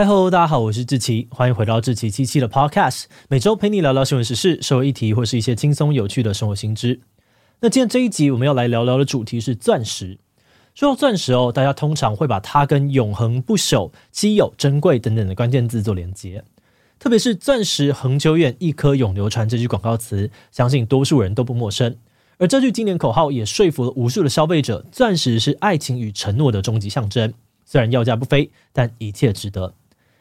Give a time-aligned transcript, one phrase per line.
[0.00, 7.00] 嗨喽，大家好，我是志奇，欢迎回到志奇七七的 Podcast，每周陪你聊聊新闻时事、社会议题或是一些轻松有趣的生活新知。
[7.60, 10.16] 那今天这一集我们要来聊聊的主题是钻石。
[10.74, 16.42] 说到钻石哦，大家通常会把它跟永恒不朽、稀有珍贵等等的关键字做连接。
[16.98, 21.94] 特别是“钻石恒久远，一颗永流传”这句广告词，相信多数人都不陌生。
[22.38, 27.34] 而这句经典口号也说服了无数的消费者，钻石是爱情与承诺的终极象征。
[27.66, 29.74] 虽然要价不菲，但一切值得。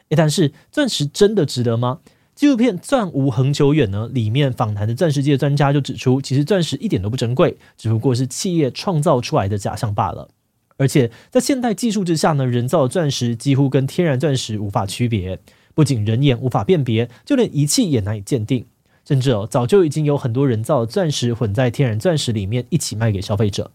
[0.10, 1.99] 诶，但是钻石真的值得吗？
[2.36, 10.30] 纪录片《钻无恒久远》呢，里面访谈的钻石界专家就指出，其实钻石一点都不珍贵，只不过是企业创造出来的假象罢了。
[10.77, 15.38] 而且在现代技术之下呢，人造钻石几乎跟天然钻石无法区别，
[15.76, 18.66] 不仅人眼无法辨别，就连仪器也难以鉴定。
[19.05, 23.71] 甚至哦，早就已经有很多人造钻石混在天然钻石里面一起卖给消费者。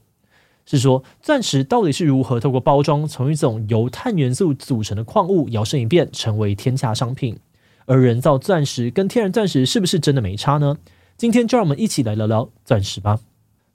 [0.66, 7.38] 是说，钻石到底是如何透过包装，从一种由碳元素组成的矿物摇身一变，成为天价商品？
[7.86, 10.76] 而人造钻石跟天然钻石是不是真的没差呢？
[11.16, 13.20] 今天就让我们一起来聊聊钻石吧。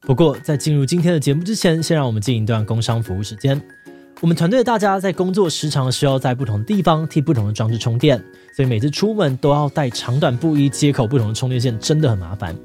[0.01, 3.61] 不过，在进入今天的节目之前，先让我们进一段工商服务时间。
[4.21, 8.17] 我们团队的大家在工作时常需要在不同地方替不同的装置充电，
[8.55, 12.55] 所以每次出门都要带长短不一、接口不同的充电线，真的很麻烦。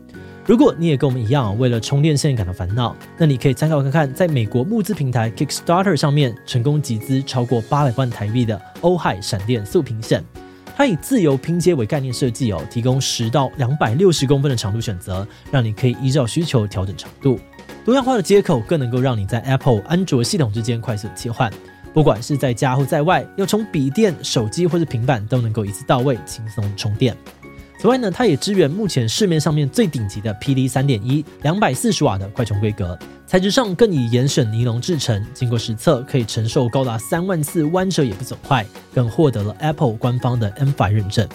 [0.47, 10.22] 如果你也跟我们一样，为了充电线感到烦恼，那你可以参考看看，在美国募资平台 Kickstarter 上面成功集资超过八百万台币的欧海闪电速平线。
[10.77, 17.39] 它以自由拼接为概念设计哦，提供十到两百六十公分的长度选择，让你可以依照需求调整长度。
[17.83, 21.50] 多样化的接口更能够让你在 Apple、安卓系统之间快速切换，
[21.95, 27.17] 不管是在家或在外，要充笔电、手机或是平板，都能够一次到位，轻松充电。
[27.85, 41.29] 此外呢，它也支援目前市面上面最顶级的 PD 三点一两百四十瓦的快充规格，材质上更以严选尼龙制成，经过实测可以承受高达三万次弯折也不损坏，更获得了 Apple 官方的 M5 认证。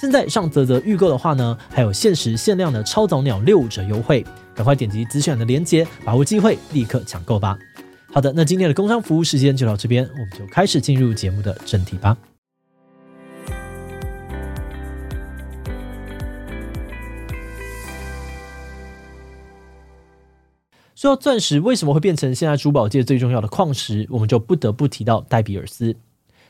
[0.00, 7.58] 现在上啧啧预购的话呢，还有限时限量的超早鸟六五折优惠，赶快点击资讯的链接，把握机会，立刻抢购吧。
[8.10, 12.16] 好的，那今天的工商服务时间就到这边，我们就开始进入节目的正题吧。
[21.00, 25.96] 说到钻石为什么会变成现在珠宝界最重要的矿石，我们就不得不提到戴比尔斯。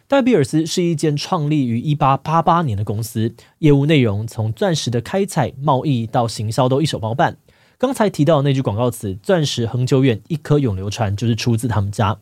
[0.08, 7.36] 戴比尔斯是一间创立于一八八八年的公司，业务内容从钻石的开采、贸易到行销都一手包办。
[7.78, 12.18] 刚才提到的那句广告词“钻石恒久远，一颗永流传”，就是出自他们家。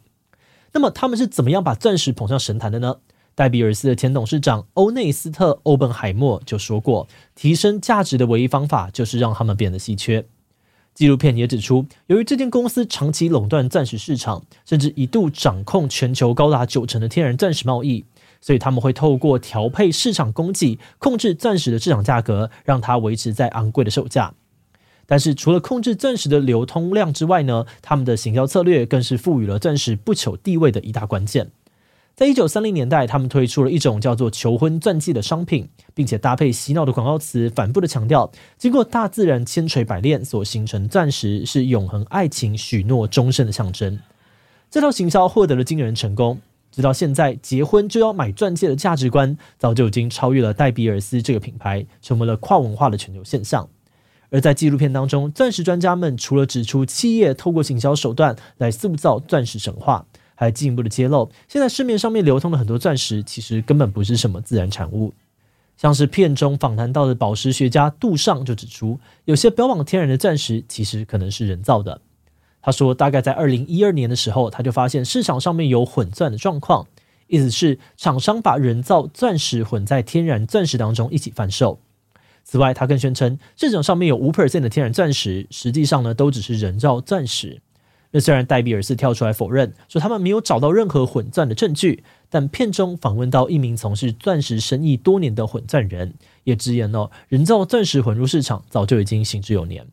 [0.75, 2.97] 那么他们是怎么样把钻石捧上神坛的呢？
[3.34, 10.27] 戴比尔斯的前董事长欧内斯特·欧本海默就说过：“提升价值的唯一方法就是让他们变得稀缺。”
[10.98, 18.04] 纪录片也指出，由于这间公司长期垄断钻石市场，甚至一度掌控全球高达九成的天然钻石贸易，
[18.41, 24.34] 所以他们会透过调配市场供给，控制钻石的市场价格，让它维持在昂贵的售价。
[25.06, 31.53] 但是，除了控制钻石的流通量之外呢，他们的行销策略更是赋予了钻石不朽地位的一大关键。
[32.19, 44.01] 在一九三零年代，他们推出了一种叫做“求婚钻戒”的商品，并且搭配洗脑的广告词，反复的强调，经过大自然千锤百炼所形成钻石是永恒爱情许诺终身的象征。
[44.69, 46.41] 这套行销获得了惊人成功，
[46.73, 53.69] 直到现在，结婚就要买钻戒的价值观早就已经超越了戴比尔斯这个品牌，成为了跨文化的全球现象。
[54.31, 60.05] 而在纪录片当中，钻石专家们除了指出企业透过行销手段来塑造钻石神话。
[60.41, 65.12] 还进一步的揭露，现在市面上面流通的很多钻石，其实根本不是什么自然产物。
[65.76, 72.00] 像是片中访谈到的宝石学家杜尚就指出，有些标榜天然的钻石，其实可能是人造的。
[72.62, 76.87] 他说，大概在二零一二年的时候，他就发现市场上面有混钻的状况，
[77.26, 81.81] 意思是厂商把人造钻石混在天然钻石当中一起贩售。
[82.44, 87.60] 此外，他更宣称市场上面有五 percent 的天然钻石，实际上呢都只是人造钻石。
[88.10, 96.14] 那虽然戴比尔斯跳出来否认，说他们没有找到任何混钻的证据，但片中访问到一名从事钻石生意多年的混钻人，
[96.44, 99.87] 也直言哦，人造钻石混入市场早就已经行之有年。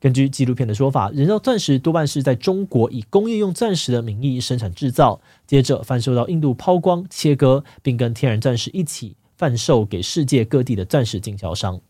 [0.00, 11.80] 根据纪录片的说法，人造钻石多半是在中国以工业用钻石的名义生产制造，接着贩售到印度抛光切割，并跟天然钻石一起贩售给世界各地的钻石经销商。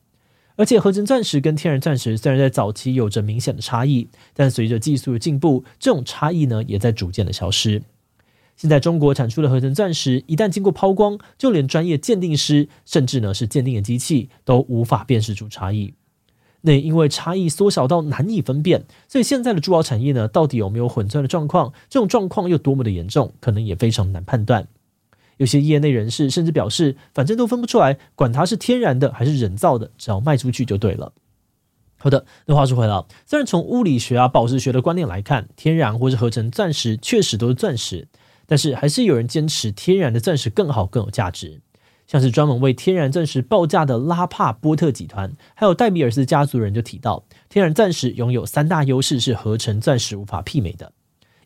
[0.56, 7.82] 而且合成钻石跟天然钻石虽然在早期有着明显的差异，但随着技术的进步，这种差异呢也在逐渐的消失。
[8.56, 15.94] 现在中国产出的合成钻石，一旦经过抛光，就连专业鉴定师，甚至呢是鉴定的机器，都无法辨识出差异。
[16.60, 21.72] 那因为差异缩小到难以分辨，所以现在的珠宝产业呢，到底有没有混钻的状况？
[21.90, 24.68] 这种状况又多么的严重，可能也非常难判断。
[25.36, 31.12] 有些业内人士甚至表示，反正都分不出来，管它是天然的还是人造的，只要卖出去就对了。
[31.96, 38.08] 好的，那话说回来，虽然从物理学啊、宝石学的观念来看，天然或是合成钻石确实都是钻石，
[38.46, 41.62] 但是还是有人坚持天然的钻石更好、更有价值。
[42.06, 50.92] 像是专门为天然钻石报价的拉帕波特集团，还有戴比尔斯家族人就提到，天然钻石拥有三大优势，是合成钻石无法媲美的：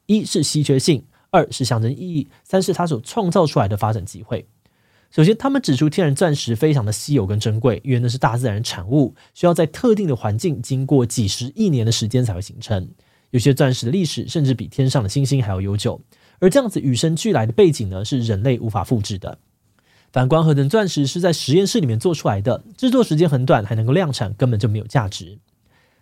[0.07, 4.47] 一是稀缺性，二是象征意义，三是它所创造出来的发展机会。
[5.11, 12.91] 首先，他们指出天然钻石非常的稀有跟珍贵，因为那是大自然产物，需要在特定的环境经过几十亿年的时间才会形成。
[13.31, 16.01] 有些钻石的历史甚至比天上的星星还要悠久，
[16.41, 19.39] 而这样子与生俱来的背景呢，是人类无法复制的。
[20.13, 25.39] 反观合成钻石是在实验室里面做出来的，制作时间很短，还能够量产，根本就没有价值。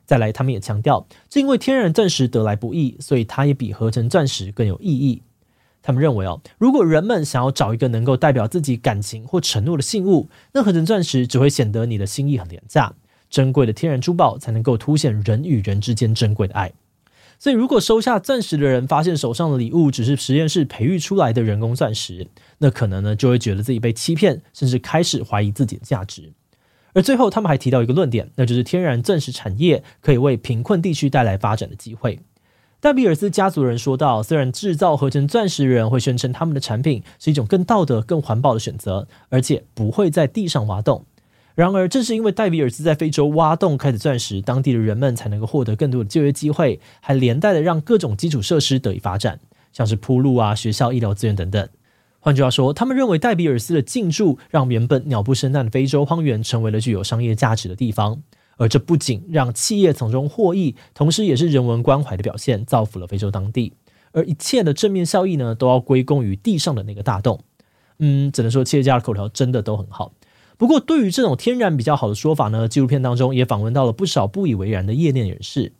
[0.06, 5.22] 再来，他们也强调，正因为天然钻石得来不易，所以它也比合成钻石更有意义。
[5.82, 12.94] 他们认为哦，如果人们想要找一个能够代表自己感情或承诺的信物，那合成钻石只会显得你的心意很廉价。
[13.28, 16.72] 珍贵的天然珠宝才能够凸显人与人之间珍贵的爱。
[17.38, 22.28] 所以，如果收下钻石的人发现手上的礼物只是实验室培育出来的人工钻石，
[22.58, 26.32] 那可能呢就会觉得自己被欺骗，甚至开始怀疑自己的价值。
[26.96, 32.20] 而最后，他们还提到一个论点，那就是天然钻石产业可以为贫困地区带来发展的机会。
[32.80, 41.04] 戴比尔斯家族人说道：“虽然制造合成钻石人会宣称他们的产品是一种更道德、更环保的选择，而且不会在地上挖洞。
[41.54, 49.38] 然而，正是因为戴比尔斯在非洲挖洞开采钻石，当地的人们才能够获得更多的就业机会，还连带的让各种基础设施得以发展，
[49.70, 51.68] 像是铺路啊、学校、医疗资源等等。
[52.26, 58.20] 换句话说，他们认为戴比尔斯的进驻让原本鸟不生蛋的非洲荒原成为了具有商业价值的地方。”
[58.58, 63.74] 而这不仅让企业从中获益，同时也是人文关怀的表现，造福了非洲当地。
[64.10, 67.38] 而一切的正面效益呢，都要归功于地上的那个大洞。
[68.00, 70.12] 嗯，只能说企业家的口条真的都很好。
[70.58, 75.74] 不过，对于这种天然比较好的说法呢，纪录片当中也访问到了不少不以为然的业内人士。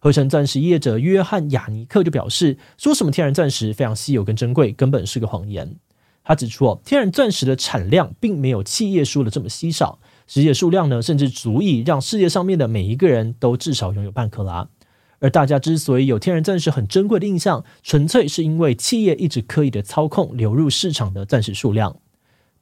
[0.00, 5.76] 合成钻石业者约翰雅尼克就表示，说什么天然钻石非常稀有跟珍贵，根本是个谎言。
[6.24, 9.98] 他指出，哦天然钻石的产量并没有企业说的这么稀少。
[10.26, 14.68] 实际数量呢，甚至足以让世界上面的每一个人都至少拥有半克拉。
[15.18, 21.96] 而大家之所以有天然钻石很珍贵的印象，纯粹是因为企业一直刻意的操控流入市场的钻石数量。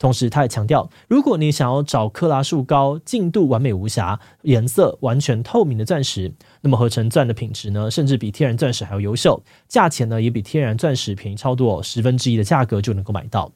[0.00, 6.32] 同时，他也强调，如果你想要找克拉数高、净度完美无瑕、颜色完全透明的钻石，
[6.62, 13.52] 那么合成钻的品质呢，甚至比天然钻石还要优秀，价钱呢也比天然钻石便宜超多，十分之一的价格就能够买到。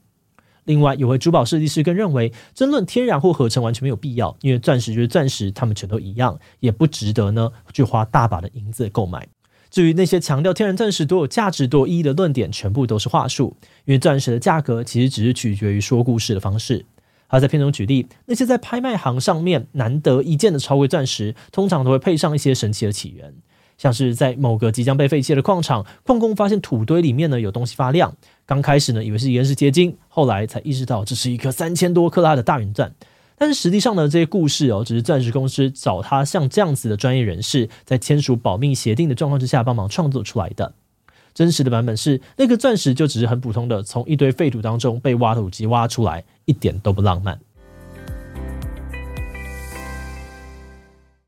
[0.64, 9.26] 另外，有位珠宝设计师更认为，争论天然或合成完全没有必要，因为钻石就是钻石，它们全都一样，也不值得呢去花大把的银子购买。
[9.74, 13.56] 至于那些强调天然钻石多有价值、多有意义的论点，全部都是话术，
[13.86, 16.86] 因为钻石的价格其实只是取决于说故事的方式。
[17.26, 23.34] 而在片中举例，那些在拍卖行上面难得一见的超贵钻石，通常都会配上一些神奇的起源。
[23.76, 28.14] 像是在某个即将被废弃的矿场，矿工发现土堆里面呢有东西发亮。
[28.46, 32.94] 刚开始呢以为是岩石结晶，后来才意识到这是一颗三千多克拉的大圆钻。
[33.36, 40.74] 但是实际上呢，这些故事哦，只是钻石公司找他像这样子的专业人士，在签署保密协定的状况之下帮忙创作出来的。
[41.34, 47.40] 真实的版本是，那个钻石就只是很普通的从一堆废土当中被挖土机挖出来，一点都不浪漫。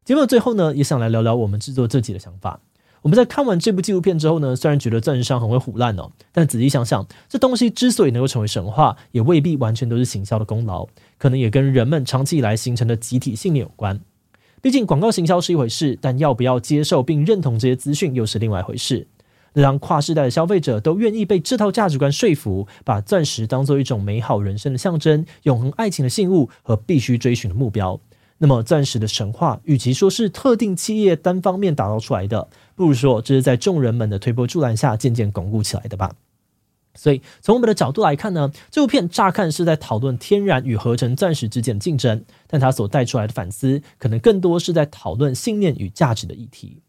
[0.05, 2.61] 节目的最后呢，也想来聊聊我们制作这集的想法。
[3.07, 14.01] 我们在看完这部纪录片之后呢，虽然觉得钻石商很会唬烂哦，但仔细想想，这东西之所以能够成为神话，也未必完全都是行销的功劳，可能也跟人们长期以来形成的集体信念有关。
[14.61, 19.07] 毕竟广告行销是一回事，但要不要接受并认同这些资讯又是另外一回事。
[19.53, 28.01] 那当跨世代的消费者都愿意被这套价值观说服，把钻石当做一种美好人生的象征、永恒爱情的信物和必须追寻的目标。
[28.39, 36.15] 那么，钻石的神话，与其说是特定企业单方面打造出来的，不如说这是在众人们的推波助澜下渐渐巩固起来的吧。
[36.95, 46.83] 所以，从我们的角度来看呢，这部片乍看是在讨论天然与合成钻石之间的竞争，但它所带出来的反思，可能更多是在讨论信念与价值的议题。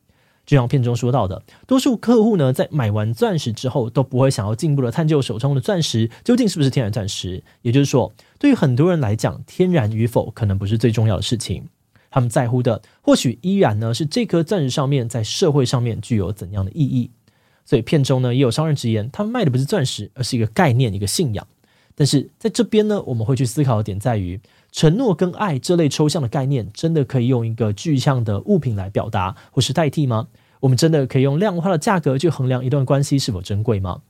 [0.48, 7.44] 就像片中说到的，多数客户呢，在买完钻石之后，都不会想要进一步的探究手中的钻石究竟是不是天然钻石。
[7.62, 11.68] 也就是说，对于很多人来讲，天然与否可能不是最重要的事情。
[12.10, 17.12] 他们在乎的，或许依然呢，是这颗钻石上面在社会上面具有怎样的意义。
[17.66, 21.46] 所以片中呢，也有商人直言，他们卖的不是钻石，而是一个概念，一个信仰。
[22.00, 24.40] 但是在这边呢，我们会去思考的点在于。
[24.72, 30.28] 承诺跟爱这类抽象的概念，真的可以用一个具象的物品来表达或是代替吗？
[30.60, 34.02] 我们真的可以用量化的价格去衡量一段关系是否珍贵吗？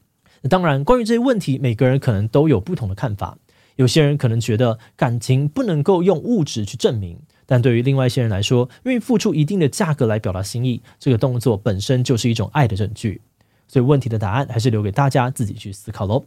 [0.41, 3.37] 那当然，关于这些问题，每个人可能都有不同的看法。
[3.77, 13.21] 有些人可能觉得感情不能够用物质去证明，但对于另外一些人来说，愿意付出一定的价格来表达心意，这个动作本身就是一种爱的证据。
[13.67, 16.25] 所以问题的答案还是留给大家自己去思考喽。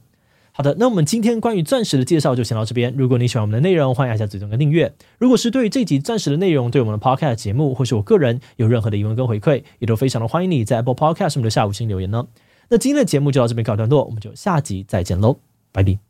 [0.52, 2.92] 好的，那我们今天关于钻石的介绍就先到这边。
[2.96, 4.92] 如果你喜欢我们的内容，欢迎按下追踪跟订阅。
[5.18, 12.26] 如果是对于这集钻石的内容，对我们的 Podcast 节目，或是我个人有任何的疑问跟回馈，也都非常的欢迎你在 Apple Podcast 上面的下方进行留言呢。
[12.68, 15.38] 那今天的节目就到这边告一段落，我们就下集再见喽，
[15.72, 16.09] 拜拜。